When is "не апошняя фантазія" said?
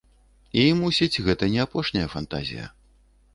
1.57-2.65